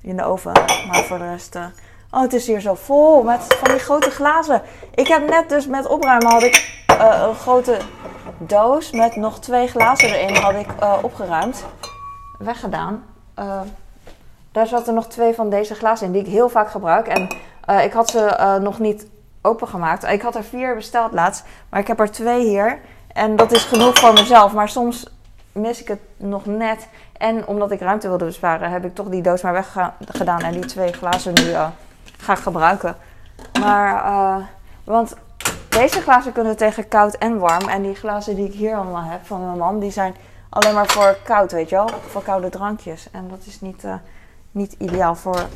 [0.00, 0.52] in de oven.
[0.86, 1.58] Maar voor de rest...
[2.10, 4.62] oh, het is hier zo vol met van die grote glazen.
[4.94, 7.78] Ik heb net dus met opruimen had ik eh, een grote
[8.38, 11.64] doos met nog twee glazen erin had ik eh, opgeruimd.
[12.38, 13.04] Weggedaan.
[13.34, 13.60] Eh,
[14.52, 17.06] daar zaten nog twee van deze glazen in die ik heel vaak gebruik.
[17.06, 17.28] En
[17.84, 19.06] ik had ze nog niet
[19.42, 20.04] opengemaakt.
[20.04, 22.80] Ik had er vier besteld laatst, maar ik heb er twee hier.
[23.12, 24.52] En dat is genoeg voor mezelf.
[24.52, 25.06] Maar soms
[25.52, 26.88] mis ik het nog net.
[27.18, 29.52] En omdat ik ruimte wilde besparen, heb ik toch die doos maar
[29.98, 30.40] weggedaan.
[30.40, 31.54] En die twee glazen nu
[32.20, 32.96] ga ik gebruiken.
[33.60, 34.44] Maar, eh,
[34.84, 35.16] want
[35.68, 37.68] deze glazen kunnen tegen koud en warm.
[37.68, 40.14] En die glazen die ik hier allemaal heb van mijn man, die zijn
[40.48, 41.90] alleen maar voor koud, weet je wel.
[42.08, 43.10] Voor koude drankjes.
[43.10, 43.94] En dat is niet, eh,
[44.50, 45.46] niet ideaal voor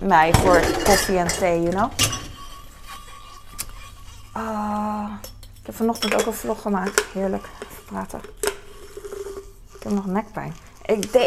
[0.00, 1.90] mij, voor koffie en thee, you know.
[4.32, 5.08] Ah,
[5.60, 7.04] ik heb vanochtend ook een vlog gemaakt.
[7.12, 7.44] Heerlijk.
[7.44, 8.20] Even praten.
[9.74, 10.54] Ik heb nog nekpijn.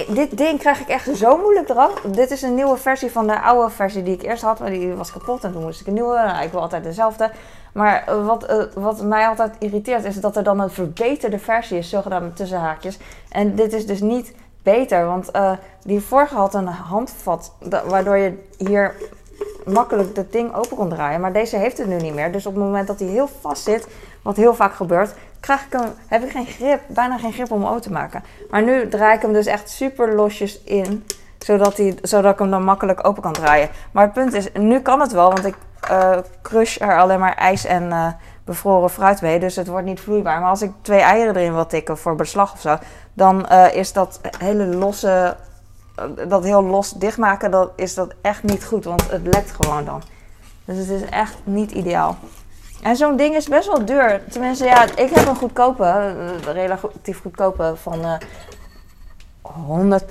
[0.08, 2.02] Dit ding krijg ik echt zo moeilijk eraf.
[2.02, 4.60] Dit is een nieuwe versie van de oude versie die ik eerst had.
[4.60, 6.16] Maar die was kapot en toen moest ik een nieuwe.
[6.16, 7.32] Nou, ik wil altijd dezelfde.
[7.74, 11.78] Maar eh, wat, eh, wat mij altijd irriteert is dat er dan een verbeterde versie
[11.78, 11.90] is.
[11.90, 12.98] Zogenaamd met tussenhaakjes.
[13.30, 15.06] En dit is dus niet beter.
[15.06, 15.52] Want eh,
[15.84, 17.54] die vorige had een handvat.
[17.88, 18.96] waardoor je hier
[19.66, 21.22] makkelijk dat ding open kon draaien.
[21.22, 22.32] Maar deze heeft het nu niet meer.
[22.32, 23.88] Dus op het moment dat hij heel vast zit,
[24.26, 27.62] wat heel vaak gebeurt, krijg ik hem, heb ik geen grip, bijna geen grip om
[27.62, 28.24] hem open te maken.
[28.50, 31.06] Maar nu draai ik hem dus echt super losjes in,
[31.38, 33.70] zodat, hij, zodat ik hem dan makkelijk open kan draaien.
[33.92, 37.36] Maar het punt is, nu kan het wel, want ik eh, crush er alleen maar
[37.36, 38.08] ijs en eh,
[38.44, 39.40] bevroren fruit mee.
[39.40, 40.40] Dus het wordt niet vloeibaar.
[40.40, 42.78] Maar als ik twee eieren erin wil tikken voor beslag of zo,
[43.14, 45.38] dan eh, is dat hele losse
[46.28, 50.02] dat heel los dichtmaken, dat is dat echt niet goed, want het lekt gewoon dan.
[50.66, 52.18] Dus het is echt niet ideaal.
[52.82, 54.22] En zo'n ding is best wel duur.
[54.30, 58.14] Tenminste, ja, ik heb een goedkope, eh, relatief goedkope van eh
[59.42, 60.04] 100,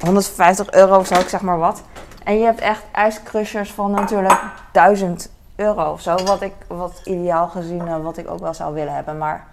[0.00, 1.82] 150 euro of zo, ik zeg maar wat.
[2.24, 4.40] En je hebt echt ijscrushers van natuurlijk
[4.72, 6.16] 1000 euro of zo.
[6.24, 9.18] Wat ik, wat ideaal gezien, eh, wat ik ook wel zou willen hebben.
[9.18, 9.46] Maar,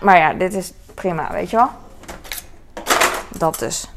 [0.00, 1.68] maar ja, dit is prima, weet je wel.
[3.28, 3.88] Dat dus.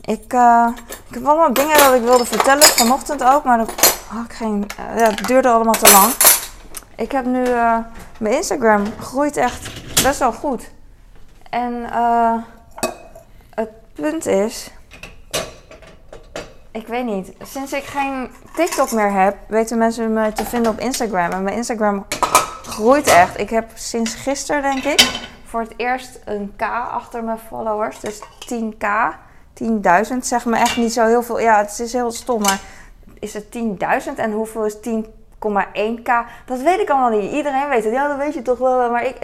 [0.00, 0.68] Ik, uh,
[1.08, 4.66] ik heb allemaal dingen dat ik wilde vertellen, vanochtend ook, maar dat, had ik geen,
[4.80, 6.12] uh, ja, het duurde allemaal te lang.
[6.96, 7.78] Ik heb nu, uh,
[8.18, 9.70] mijn Instagram groeit echt
[10.02, 10.70] best wel goed.
[11.50, 11.84] En
[13.54, 14.70] het punt is,
[16.70, 20.78] ik weet niet, sinds ik geen TikTok meer heb, weten mensen me te vinden op
[20.78, 21.30] Instagram.
[21.30, 22.06] En mijn Instagram
[22.62, 23.38] groeit echt.
[23.38, 28.00] Ik heb sinds gisteren, denk ik, voor het eerst een K achter mijn followers.
[28.00, 28.86] Dus 10K.
[30.10, 31.40] 10.000 zeg me echt niet zo heel veel.
[31.40, 32.60] Ja, het is heel stom, maar
[33.20, 36.10] is het 10.000 en hoeveel is 10,1k?
[36.46, 37.32] Dat weet ik allemaal niet.
[37.32, 37.92] Iedereen weet het.
[37.92, 38.90] Ja, dat weet je toch wel.
[38.90, 39.16] Maar ik,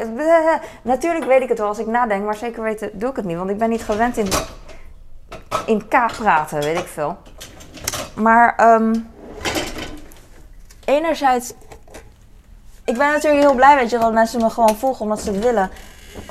[0.82, 3.36] natuurlijk weet ik het wel als ik nadenk, maar zeker weten doe ik het niet.
[3.36, 4.28] Want ik ben niet gewend in,
[5.66, 7.16] in k praten, weet ik veel.
[8.14, 9.10] Maar um,
[10.84, 11.52] enerzijds,
[12.84, 15.44] ik ben natuurlijk heel blij weet je, dat mensen me gewoon volgen omdat ze het
[15.44, 15.70] willen.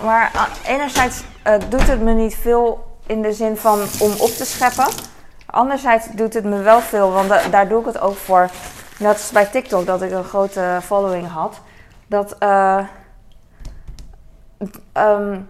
[0.04, 4.30] Maar uh, enerzijds uh, doet het me niet veel in de zin van om op
[4.30, 4.88] te scheppen.
[5.54, 8.50] Anderzijds doet het me wel veel, want daar doe ik het ook voor.
[9.00, 11.62] Net is bij TikTok dat ik een grote following had.
[12.08, 12.80] Dat uh,
[14.94, 15.50] um,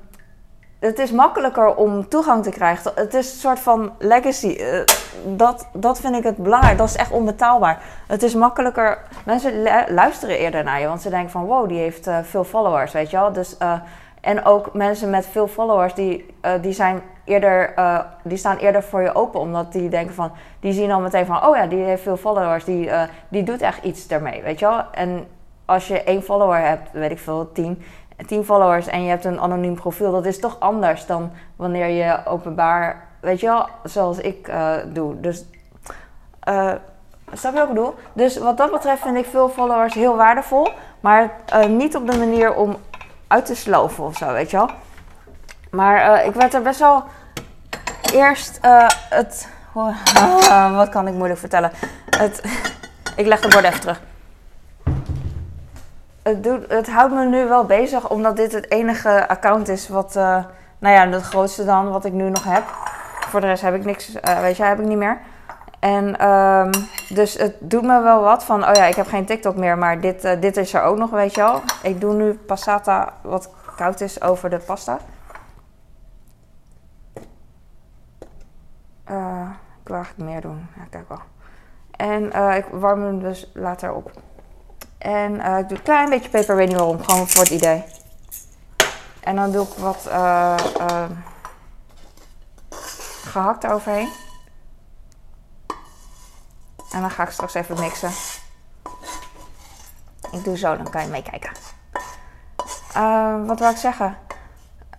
[0.80, 2.92] het is makkelijker om toegang te krijgen.
[2.96, 4.58] Het is een soort van legacy.
[4.60, 4.84] Uh,
[5.26, 6.78] dat, dat vind ik het belangrijk.
[6.78, 7.82] Dat is echt onbetaalbaar.
[8.08, 8.98] Het is makkelijker.
[9.26, 12.92] Mensen luisteren eerder naar je, want ze denken van wow, die heeft uh, veel followers,
[12.92, 13.34] weet je wel.
[13.34, 13.58] Dus,
[14.23, 16.25] en ook mensen met veel followers, die,
[16.62, 19.39] die zijn eerder, uh, die staan eerder voor je open.
[19.39, 22.63] Omdat die denken van, die zien al meteen van, oh ja, die heeft veel followers,
[22.63, 24.83] die, uh, die doet echt iets ermee, weet je wel.
[24.91, 25.27] En
[25.65, 27.83] als je één follower hebt, weet ik veel, tien,
[28.25, 32.19] tien followers en je hebt een anoniem profiel, dat is toch anders dan wanneer je
[32.25, 34.51] openbaar, weet je wel, zoals ik
[34.88, 35.19] doe.
[35.19, 35.45] Dus,
[37.33, 37.93] snap je wat ik bedoel?
[38.13, 40.67] Dus wat dat betreft vind ik veel followers heel waardevol,
[40.99, 41.31] maar
[41.67, 42.75] niet op de manier om
[43.34, 44.69] uit te sloven of zo, weet je wel.
[45.72, 47.04] Maar uh, ik werd er best wel
[48.12, 49.48] eerst uh, het.
[50.76, 51.72] Wat kan ik moeilijk vertellen?
[52.10, 52.43] Het,
[53.22, 54.02] ik leg de bord even terug.
[56.24, 60.13] Het, doet, het houdt me nu wel bezig, omdat dit het enige account is wat.
[60.13, 60.46] nou
[60.80, 62.63] ja, het grootste dan wat ik nu nog heb.
[63.30, 65.19] Voor de rest heb ik niks, weet je, heb ik niet meer.
[65.84, 66.72] En um,
[67.10, 70.02] dus het doet me wel wat van, oh ja, ik heb geen TikTok meer, maar
[70.02, 71.62] dit, dit is er ook nog, weet je wel.
[71.82, 75.00] Ik doe nu passata wat koud is over de pasta.
[79.12, 79.50] Uh,
[79.82, 80.67] ik wil eigenlijk meer doen.
[80.76, 81.22] Ja, kijk wel.
[81.91, 84.12] En uh, ik warm hem dus later op.
[84.98, 87.04] En ik doe een klein beetje peper, weet waarom.
[87.04, 87.84] Gewoon voor het idee.
[89.19, 90.10] En dan doe ik wat
[93.24, 94.10] gehakt eroverheen.
[96.93, 98.12] En dan ga ik straks even mixen.
[100.32, 101.51] Ik doe zo, dan kan je meekijken.
[103.47, 104.17] wat wil ik zeggen?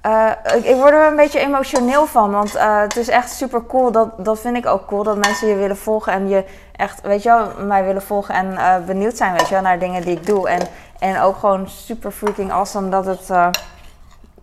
[0.07, 3.67] Uh, ik, ik, word er een beetje emotioneel van, want uh, het is echt super
[3.67, 3.93] cool.
[3.93, 6.45] Dat, dat vind ik ook cool, dat mensen je willen volgen en je
[6.77, 10.17] echt, weet je wel, mij willen volgen en benieuwd zijn, weet je naar dingen die
[10.17, 10.49] ik doe.
[10.49, 13.29] En, en ook gewoon super freaking awesome dat het,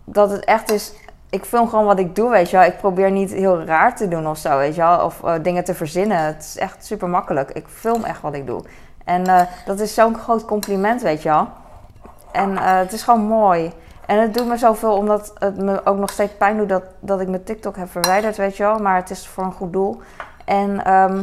[0.04, 0.92] dat het echt is.
[1.32, 2.66] Ik film gewoon wat ik doe, weet je wel.
[2.66, 5.04] Ik probeer niet heel raar te doen of zo, weet je wel.
[5.04, 6.18] Of dingen te verzinnen.
[6.18, 7.50] Het is echt super makkelijk.
[7.50, 8.62] Ik film echt wat ik doe.
[9.04, 11.48] En dat is zo'n groot compliment, weet je wel.
[12.32, 13.72] En het is gewoon mooi.
[14.06, 17.20] En het doet me zoveel omdat het me ook nog steeds pijn doet dat, dat
[17.20, 18.78] ik mijn TikTok heb verwijderd, weet je wel.
[18.78, 20.00] Maar het is voor een goed doel.
[20.44, 21.20] En um,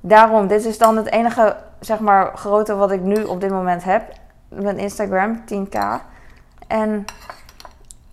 [0.00, 3.84] daarom, dit is dan het enige, zeg maar, grote wat ik nu op dit moment
[3.84, 4.02] heb.
[4.48, 5.78] Mijn Instagram, 10k.
[6.66, 7.04] En,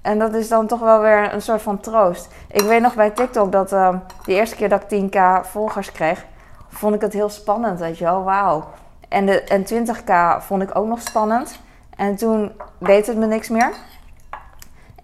[0.07, 2.27] en dat is dan toch wel weer een soort van troost.
[2.51, 6.25] Ik weet nog bij TikTok dat uh, de eerste keer dat ik 10k volgers kreeg,
[6.69, 8.05] vond ik het heel spannend, weet je.
[8.05, 8.67] Wauw.
[9.09, 11.59] En, de, en 20k vond ik ook nog spannend.
[11.95, 13.73] En toen deed het me niks meer.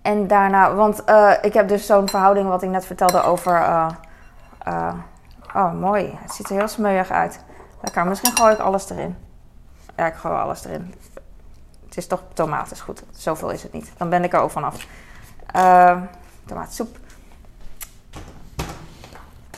[0.01, 3.61] En daarna, want uh, ik heb dus zo'n verhouding wat ik net vertelde over.
[4.67, 4.93] Uh,
[5.55, 6.17] oh, mooi.
[6.21, 7.43] Het ziet er heel smeuig uit.
[7.81, 8.05] Lekker.
[8.05, 9.17] Misschien gooi ik alles erin.
[9.95, 10.93] Ja, ik gooi alles erin.
[11.93, 13.03] Het is toch tomaat, is goed.
[13.11, 13.91] Zoveel is het niet.
[13.97, 14.85] Dan ben ik er ook vanaf.
[16.45, 16.97] tomaatsoep.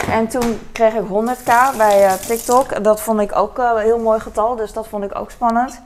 [0.10, 2.84] En toen kreeg ik 100k bij TikTok.
[2.84, 5.82] Dat vond ik ook een heel mooi getal, dus dat vond ik ook spannend.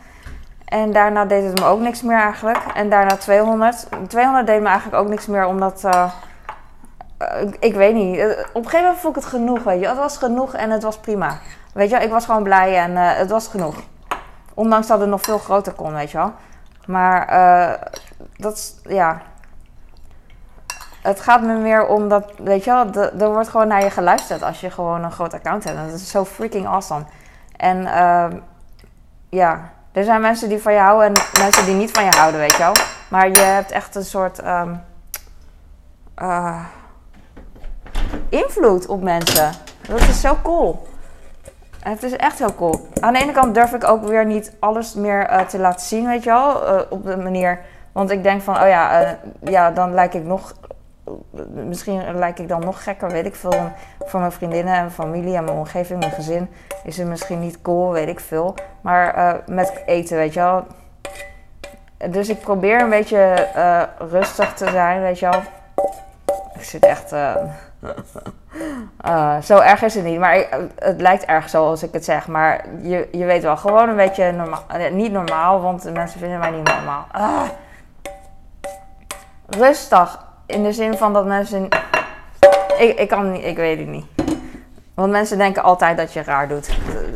[0.65, 2.57] En daarna deed het me ook niks meer eigenlijk.
[2.73, 3.87] En daarna 200.
[4.07, 5.83] 200 deed me eigenlijk ook niks meer, omdat...
[5.85, 6.11] Uh,
[7.41, 8.17] ik, ik, weet niet.
[8.17, 9.87] Eh, op een gegeven moment vond ik het genoeg, weet je.
[9.87, 11.39] Het was genoeg en het was prima.
[11.73, 13.75] Weet je, ik was gewoon blij en uh, het was genoeg.
[14.59, 16.33] Ondanks dat het nog veel groter kon, weet je wel.
[16.85, 17.27] Maar
[18.37, 19.21] dat is, ja...
[21.01, 24.43] Het gaat me meer om dat, weet je wel, er wordt gewoon naar je geluisterd
[24.43, 25.77] als je gewoon een groot account hebt.
[25.77, 27.03] dat is zo freaking awesome.
[27.55, 28.37] En ehm,
[29.29, 32.39] ja, er zijn mensen die van je houden en mensen die niet van je houden,
[32.39, 32.73] weet je wel.
[33.09, 34.45] Maar je hebt echt een soort.
[34.45, 34.81] Um,
[36.21, 36.65] uh,
[38.29, 39.51] invloed op mensen.
[39.87, 40.87] Dat is zo cool.
[41.79, 42.87] Het is echt heel cool.
[42.99, 46.05] Aan de ene kant durf ik ook weer niet alles meer eh, te laten zien,
[46.05, 46.65] weet je wel.
[46.65, 47.59] Eh, op de manier.
[47.91, 50.53] Want ik denk van, oh ja, eh, ja dan lijk ik nog.
[51.53, 53.71] Misschien lijk ik dan nog gekker, weet ik veel.
[53.99, 56.49] Voor mijn vriendinnen en familie en mijn omgeving, mijn gezin.
[56.83, 58.55] Is het misschien niet cool, weet ik veel.
[58.81, 60.65] Maar met eten, weet je wel.
[62.09, 63.47] Dus ik probeer een beetje
[63.99, 65.41] rustig te zijn, weet je wel.
[66.53, 67.13] Ik zit echt.
[69.05, 72.27] Uh, zo erg is het niet, maar het lijkt erg zoals ik het zeg.
[72.27, 74.63] Maar je, je weet wel, gewoon een beetje normaal.
[74.67, 77.07] Eh, niet normaal, want mensen vinden mij niet normaal.
[77.15, 77.41] Uh,
[79.47, 81.67] rustig, in de zin van dat mensen.
[82.77, 84.05] Ik, ik kan niet, ik weet het niet.
[84.93, 86.69] Want mensen denken altijd dat je raar doet.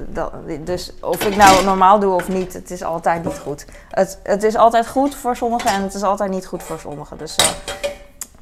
[0.08, 3.65] Dat, dus of ik nou normaal doe of niet, het is altijd niet goed.
[3.89, 7.17] Het, het is altijd goed voor sommigen en het is altijd niet goed voor sommigen.
[7.17, 7.47] Dus uh,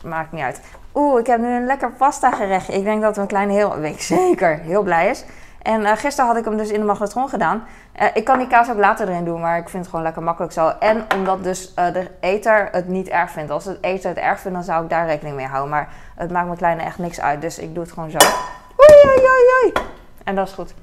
[0.10, 0.62] maakt niet uit.
[0.94, 2.74] Oeh, ik heb nu een lekker pasta gerechtje.
[2.74, 5.24] Ik denk dat mijn kleine heel, weet zeker, heel blij is.
[5.62, 7.64] En uh, gisteren had ik hem dus in de magnetron gedaan.
[8.02, 10.24] Uh, ik kan die kaas ook later erin doen, maar ik vind het gewoon lekker
[10.24, 10.68] makkelijk zo.
[10.80, 13.52] En omdat dus uh, de eter het niet erg vindt.
[13.52, 15.70] Als het eter het erg vindt, dan zou ik daar rekening mee houden.
[15.70, 18.18] Maar het maakt mijn kleine echt niks uit, dus ik doe het gewoon zo.
[18.18, 19.86] Oei, oei, oei, oei.
[20.24, 20.74] En dat is goed.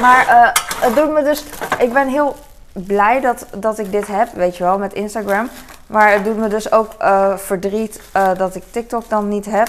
[0.00, 1.44] Maar het doet me dus...
[1.78, 2.36] Ik ben heel
[2.72, 5.48] blij dat, dat ik dit heb, weet je wel, met Instagram.
[5.86, 9.68] Maar het doet me dus ook uh, verdriet uh, dat ik TikTok dan niet heb.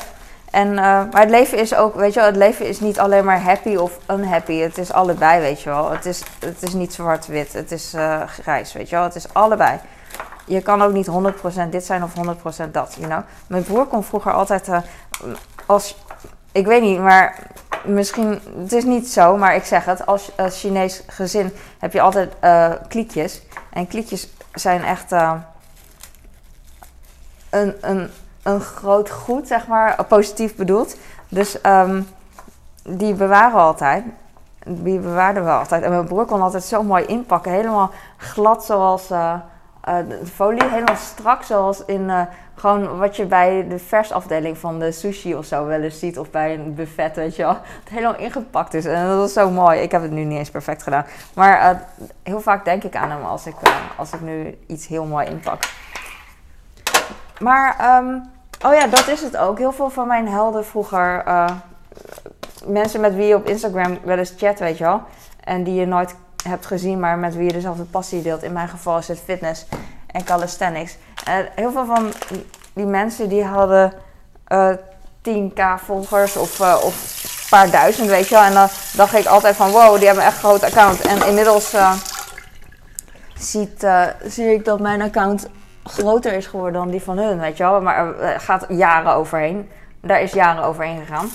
[0.51, 3.25] En, uh, maar het leven is ook, weet je wel, het leven is niet alleen
[3.25, 4.55] maar happy of unhappy.
[4.59, 5.91] Het is allebei, weet je wel.
[5.91, 7.93] Het is, het is niet zwart-wit, het is
[8.27, 9.03] grijs, weet je wel.
[9.03, 9.79] Het is allebei.
[10.45, 11.09] Je kan ook niet
[11.65, 12.11] 100% dit zijn of
[12.67, 13.21] 100% dat, you know.
[13.47, 14.69] Mijn broer kon vroeger altijd
[15.65, 15.97] als,
[16.51, 17.39] ik weet niet, maar
[17.85, 20.05] misschien, het is niet zo, maar ik zeg het.
[20.05, 22.33] Als, als Chinees gezin heb je altijd
[22.87, 23.41] kliekjes.
[23.69, 25.11] En kliekjes zijn echt
[27.49, 28.09] een, een,
[28.43, 30.97] een groot goed, zeg maar, positief bedoeld.
[31.29, 32.07] Dus um,
[32.83, 34.03] die bewaren we altijd.
[34.65, 35.83] Die bewaarden we altijd.
[35.83, 37.51] En mijn broer kon altijd zo mooi inpakken.
[37.51, 39.33] Helemaal glad zoals uh,
[39.89, 40.69] uh, de folie.
[40.69, 45.65] Helemaal strak zoals in gewoon wat je bij de versafdeling van de sushi of zo
[45.65, 46.19] wel eens ziet.
[46.19, 47.57] Of bij een buffet, weet je wel.
[47.83, 48.85] Het helemaal ingepakt is.
[48.85, 49.79] En dat is zo mooi.
[49.79, 51.05] Ik heb het nu niet eens perfect gedaan.
[51.33, 51.81] Maar
[52.23, 53.55] heel vaak denk ik aan hem als ik,
[53.97, 55.63] als ik nu iets heel mooi inpak.
[57.39, 58.29] Maar, um,
[58.65, 59.57] oh ja, dat is het ook.
[59.57, 61.49] Heel veel van mijn helden vroeger, uh,
[62.65, 65.01] mensen met wie je op Instagram wel eens chat, weet je wel.
[65.43, 68.43] En die je nooit hebt gezien, maar met wie je dezelfde passie deelt.
[68.43, 69.65] In mijn geval is het fitness
[70.07, 70.97] en calisthenics.
[71.25, 72.11] En heel veel van
[72.73, 73.93] die mensen die hadden
[74.47, 74.69] uh,
[75.29, 78.43] 10k volgers of, of een paar duizend, weet je wel.
[78.43, 81.01] En dan dacht ik altijd van, wow, die hebben echt een groot account.
[81.01, 81.75] En inmiddels
[83.39, 83.87] ziet,
[84.25, 85.47] zie ik dat mijn account
[85.87, 87.81] groter is geworden dan die van hun, weet je wel.
[87.81, 89.69] Maar er gaat jaren overheen.
[90.01, 91.31] Daar is jaren overheen gegaan.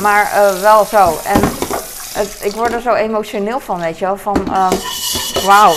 [0.00, 1.18] Maar uh, wel zo.
[1.24, 1.40] En
[2.14, 4.16] het, ik word er zo emotioneel van, weet je wel.
[4.16, 4.70] Van, uh,
[5.44, 5.74] wauw.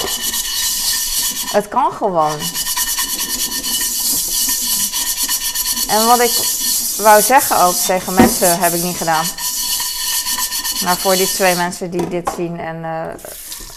[1.52, 2.40] Het kan gewoon.
[5.88, 6.32] En wat ik
[6.98, 9.26] wou zeggen ook tegen mensen, heb ik niet gedaan.
[10.84, 12.86] Maar voor die twee mensen die dit zien en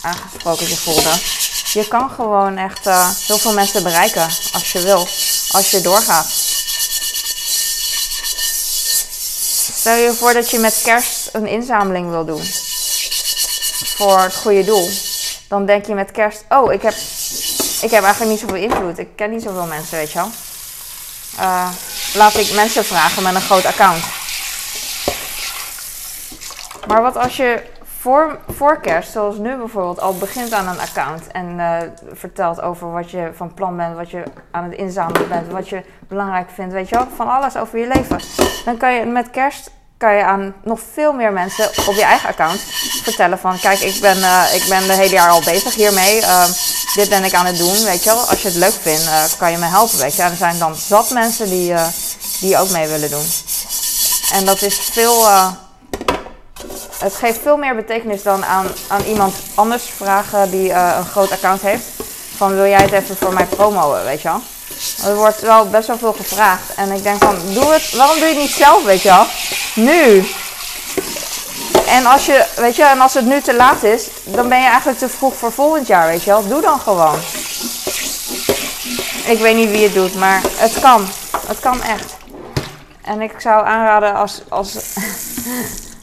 [0.03, 1.44] aangesproken zich voelden
[1.75, 5.09] je kan gewoon echt uh, heel veel mensen bereiken als je wil.
[5.51, 6.27] Als je doorgaat.
[9.75, 12.43] Stel je voor dat je met kerst een inzameling wil doen.
[13.97, 14.91] Voor het goede doel.
[15.49, 16.95] Dan denk je met kerst, oh, ik heb,
[17.81, 18.99] ik heb eigenlijk niet zoveel invloed.
[18.99, 20.31] Ik ken niet zoveel mensen, weet je wel.
[21.39, 21.69] Uh,
[22.15, 24.05] laat ik mensen vragen met een groot account.
[26.87, 27.63] Maar wat als je
[28.05, 31.77] voor, voor kerst, zoals nu bijvoorbeeld, al begint aan een account en uh,
[32.13, 35.83] vertelt over wat je van plan bent, wat je aan het inzamelen bent, wat je
[36.09, 38.21] belangrijk vindt, weet je wel, van alles over je leven.
[38.65, 42.29] Dan kan je met kerst kan je aan nog veel meer mensen op je eigen
[42.29, 42.61] account
[43.03, 46.21] vertellen van kijk, ik ben, uh, ik ben de hele jaar al bezig hiermee.
[46.21, 46.45] Uh,
[46.95, 48.19] dit ben ik aan het doen, weet je wel.
[48.19, 50.23] Als je het leuk vindt, uh, kan je me helpen, weet je.
[50.23, 51.75] En er zijn dan zat mensen die,
[52.41, 53.27] die ook mee willen doen.
[54.33, 55.27] En dat is veel
[57.05, 61.31] het geeft veel meer betekenis dan aan, aan iemand anders vragen die uh, een groot
[61.31, 61.85] account heeft.
[62.37, 64.41] Van wil jij het even voor mij promoen, weet je wel.
[65.05, 66.75] Er wordt wel best wel veel gevraagd.
[66.77, 69.27] En ik denk van, doe het, waarom doe je het niet zelf, weet je wel?
[69.75, 70.27] Nu.
[71.87, 74.67] En als, je, weet je, en als het nu te laat is, dan ben je
[74.67, 76.49] eigenlijk te vroeg voor volgend jaar, weet je wel.
[76.49, 77.19] Doe dan gewoon.
[79.25, 81.07] Ik weet niet wie het doet, maar het kan.
[81.47, 82.15] Het kan echt.
[83.03, 84.77] En ik zou aanraden als, als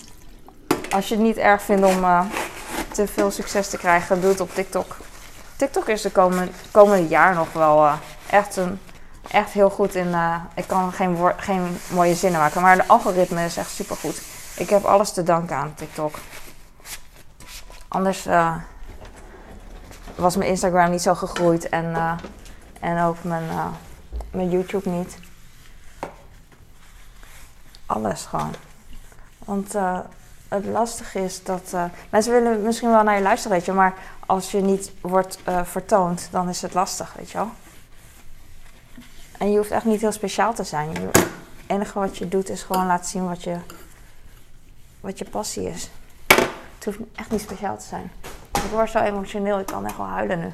[0.92, 2.22] als je het niet erg vindt om uh,
[2.92, 4.98] te veel succes te krijgen, doe het op TikTok.
[5.56, 7.94] TikTok is de komende, komende jaar nog wel uh,
[8.30, 8.80] echt een,
[9.28, 10.14] echt heel goed in.
[10.14, 14.22] eh, ik kan geen, geen mooie zinnen maken, maar de algoritme is echt super goed.
[14.56, 16.16] Ik heb alles te danken aan TikTok.
[17.88, 18.56] Anders eh,
[20.16, 22.14] was mijn Instagram niet zo gegroeid en, eh,
[22.80, 23.66] en ook mijn, eh,
[24.32, 25.18] mijn YouTube niet.
[27.86, 28.54] Alles gewoon.
[29.46, 30.00] Want eh,
[30.56, 33.94] het lastige is dat eh, mensen willen misschien wel naar je luisteren, weet je, maar
[34.26, 37.52] als je niet wordt eh, vertoond, dan is het lastig, weet je wel.
[39.38, 40.90] En je hoeft echt niet heel speciaal te zijn.
[40.96, 41.28] Het
[41.68, 43.58] enige wat je doet is gewoon laten zien wat je,
[45.00, 45.90] wat je passie is.
[46.76, 48.12] Het hoeft echt niet speciaal te zijn.
[48.52, 50.54] Ik word zo emotioneel, ik kan echt wel huilen nu.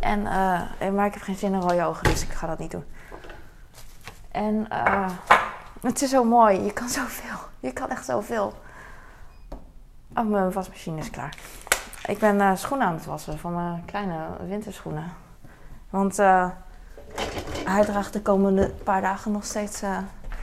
[0.00, 2.70] En, eh, maar ik heb geen zin in rode ogen, dus ik ga dat niet
[2.70, 2.84] doen.
[4.30, 5.10] En eh,
[5.80, 7.52] het is zo mooi, je kan zoveel.
[7.64, 8.52] Je kan echt zoveel.
[10.14, 11.36] Oh, mijn wasmachine is klaar.
[12.06, 15.12] Ik ben eh, schoenen aan het wassen van mijn kleine winterschoenen.
[15.90, 16.50] Want eh,
[17.64, 19.98] hij draagt de komende paar dagen nog steeds eh,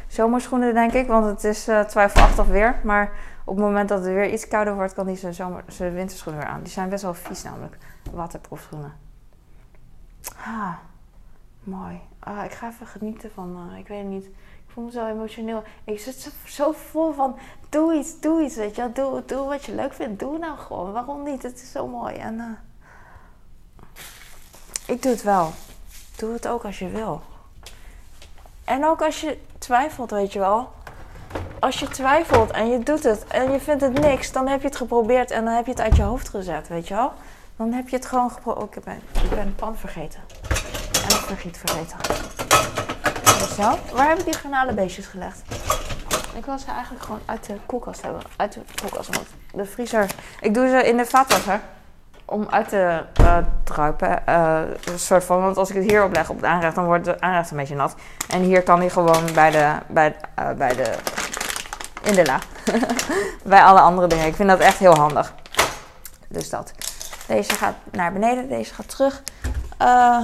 [0.08, 1.08] zomerschoenen, denk ik.
[1.08, 2.76] Want het is twijfelachtig weer.
[2.84, 3.12] Maar
[3.46, 6.42] op het moment dat het weer iets kouder wordt, kan hij zijn, zomer, zijn winterschoenen
[6.42, 6.64] weer aan.
[6.64, 7.78] Die zijn best wel vies namelijk.
[8.12, 8.94] Waterproof schoenen.
[10.46, 10.74] Ah,
[11.64, 12.02] mooi.
[12.20, 14.30] Ah, ik ga even genieten van, ik weet het niet.
[14.72, 15.64] Ik voel me zo emotioneel.
[15.84, 17.38] Ik zit zo, vol van,
[17.70, 18.92] doe iets, doe iets, weet je wel.
[18.94, 20.20] Doe, doe wat je leuk vindt.
[20.20, 20.92] Doe nou gewoon.
[20.92, 21.44] Waarom niet?
[21.44, 22.16] Het is zo mooi.
[22.16, 23.96] En eh,
[24.86, 25.52] ik doe het wel.
[26.18, 27.22] Doe het ook als je wil.
[28.64, 30.72] En ook als je twijfelt, weet je wel.
[31.60, 34.68] Als je twijfelt en je doet het en je vindt het niks, dan heb je
[34.68, 37.12] het geprobeerd en dan heb je het uit je hoofd gezet, weet je wel.
[37.56, 38.78] Dan heb je het gewoon geprobeerd.
[38.78, 40.20] Oh, ik ben, ik pan vergeten.
[40.94, 41.98] En een vergiet vergeten.
[43.56, 43.78] Zo.
[43.94, 45.42] Waar heb ik die garnalenbeestjes gelegd?
[46.36, 48.22] Ik wil ze eigenlijk gewoon uit de koelkast hebben.
[48.36, 50.06] Uit de koelkast, want de vriezer...
[50.42, 51.60] Ik doe ze in de vaatwasser.
[52.26, 54.28] Om uit te eh, druipen.
[54.28, 57.06] eh, een soort van, want als ik het hier opleg op het aanrecht, dan wordt
[57.06, 57.96] het aanrecht een beetje nat.
[58.30, 59.74] En hier kan hij gewoon bij de...
[59.88, 60.94] Bij, eh, bij de
[62.04, 62.40] in de la.
[63.44, 64.26] bij alle andere dingen.
[64.26, 65.34] Ik vind dat echt heel handig.
[66.28, 66.74] Dus dat.
[67.28, 69.24] Deze gaat naar beneden, deze gaat terug.
[69.78, 70.22] Eh,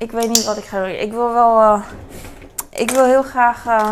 [0.00, 1.00] ik weet niet wat ik ga doen.
[1.00, 1.60] Ik wil wel.
[1.60, 1.82] eh,
[2.70, 3.90] ik wil heel graag eh,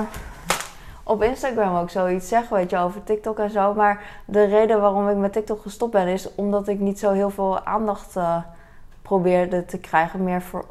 [1.02, 3.74] op Instagram ook zoiets zeggen, weet je, over TikTok en zo.
[3.74, 7.30] Maar de reden waarom ik met TikTok gestopt ben, is omdat ik niet zo heel
[7.30, 8.36] veel aandacht eh,
[9.02, 10.24] probeerde te krijgen.
[10.24, 10.64] Meer voor,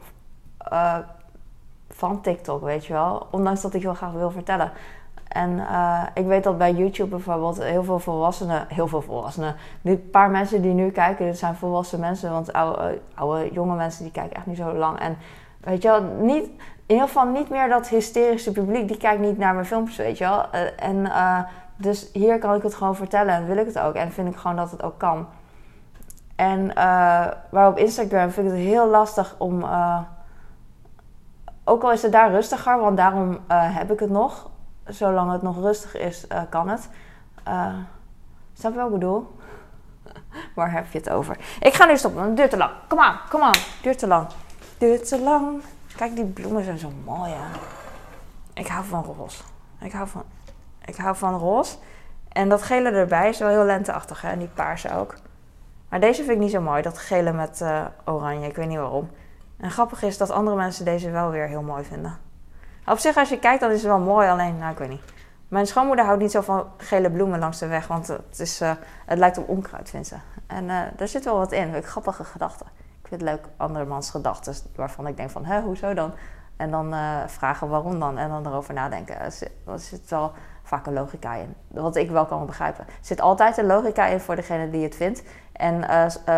[1.90, 3.28] van TikTok, weet je wel.
[3.32, 4.72] Ondanks dat ik heel graag wil vertellen.
[5.28, 10.10] En eh, ik weet dat bij YouTube bijvoorbeeld heel veel volwassenen, heel veel volwassenen, een
[10.10, 14.12] paar mensen die nu kijken, dit zijn volwassen mensen, want oude, oude jonge mensen die
[14.12, 15.00] kijken echt niet zo lang.
[15.00, 15.18] En
[15.62, 19.38] weet je wel, niet, in ieder geval niet meer dat hysterische publiek, die kijkt niet
[19.38, 20.52] naar mijn filmpjes, weet je wel.
[20.52, 21.12] Eh, en
[21.76, 23.94] dus hier kan ik het gewoon vertellen en wil ik het ook.
[23.94, 25.28] En vind ik gewoon dat het ook kan.
[26.36, 26.74] En
[27.50, 29.66] waar op Instagram vind ik het heel lastig om,
[31.64, 34.50] ook al is het daar rustiger, want daarom heb ik het nog
[34.88, 36.90] zolang het nog rustig is, uh, kan het.
[37.48, 37.74] Uh,
[38.54, 39.36] snap je wat ik bedoel?
[40.56, 41.38] Waar heb je het over?
[41.60, 42.72] Ik ga nu stoppen, het duurt te lang.
[42.88, 43.58] Kom aan, kom aan.
[43.82, 44.28] Duurt te lang.
[44.78, 45.62] Duurt te lang.
[45.96, 47.60] Kijk, die bloemen zijn zo mooi, hè.
[48.54, 49.44] Ik hou van roze.
[49.80, 50.24] Ik hou van,
[50.86, 51.76] ik hou van roze.
[52.30, 54.30] En dat gele erbij is wel heel lenteachtig, hè.
[54.30, 55.16] En die paarse ook.
[55.90, 56.82] Maar deze vind ik niet zo mooi.
[56.82, 58.48] Dat gele met uh, oranje.
[58.48, 59.10] Ik weet niet waarom.
[59.58, 62.27] En grappig is dat andere mensen deze wel weer heel mooi vinden.
[62.92, 64.28] Op zich, als je kijkt, dan is het wel mooi.
[64.28, 65.02] Alleen, nou, ik weet niet.
[65.48, 67.88] Mijn schoonmoeder houdt niet zo van gele bloemen langs de weg.
[67.88, 68.72] Want het, is, uh,
[69.06, 70.16] het lijkt op onkruid, vindt ze.
[70.48, 71.76] En uh, daar zit wel wat in.
[71.76, 72.66] Ik grappige gedachten.
[73.02, 74.56] Ik vind het leuk, andermans gedachten.
[74.76, 76.12] Waarvan ik denk van, hè, hoezo dan?
[76.58, 78.18] En dan uh, vragen waarom dan.
[78.18, 79.20] En dan erover nadenken.
[79.20, 80.32] Er zit, er wel
[80.64, 81.56] vaak een logica in.
[81.68, 82.88] Wat ik wel kan begrijpen.
[82.88, 85.24] Er zit altijd een logica in voor degene die het vindt.
[85.52, 85.84] En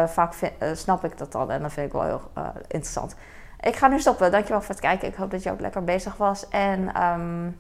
[0.10, 0.34] vaak
[0.74, 1.52] snap ik dat dan.
[1.52, 2.22] En dat vind ik wel heel
[2.68, 3.16] interessant.
[3.62, 4.32] Ik ga nu stoppen.
[4.32, 5.08] Dankjewel voor het kijken.
[5.08, 6.48] Ik hoop dat je ook lekker bezig was.
[6.50, 7.60] En um,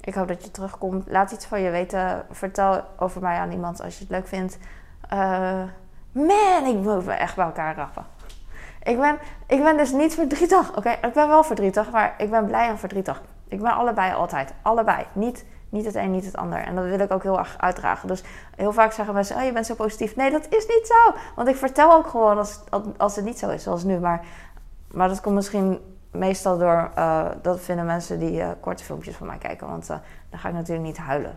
[0.00, 1.04] ik hoop dat je terugkomt.
[1.08, 2.26] Laat iets van je weten.
[2.30, 4.58] Vertel over mij aan iemand als je het leuk vindt.
[5.12, 5.62] Uh,
[6.12, 8.06] man, ik moet me echt bij elkaar rappen.
[8.82, 10.76] Ik ben, ik ben dus niet verdrietig.
[10.76, 13.22] Oké, ik ben wel verdrietig, maar ik ben blij en verdrietig.
[13.48, 14.54] Ik ben allebei altijd.
[14.62, 15.06] Allebei.
[15.12, 16.58] Niet, niet het een, niet het ander.
[16.58, 18.08] En dat wil ik ook heel erg uitdragen.
[18.08, 18.24] Dus
[18.56, 20.16] heel vaak zeggen mensen, oh, je bent zo positief.
[20.16, 21.14] Nee, dat is niet zo.
[21.34, 22.60] Want ik vertel ook gewoon als,
[22.96, 23.98] als het niet zo is, zoals nu.
[23.98, 24.24] Maar
[24.96, 25.80] maar dat komt misschien
[26.10, 29.66] meestal door, uh, dat vinden mensen die uh, korte filmpjes van mij kijken.
[29.66, 29.96] Want uh,
[30.30, 31.34] dan ga ik natuurlijk niet huilen.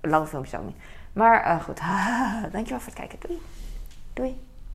[0.00, 0.76] Lange filmpjes ook niet.
[1.12, 1.80] Maar goed,
[2.52, 3.18] dankjewel voor het kijken.
[3.20, 3.40] Doei.
[4.12, 4.43] Doei.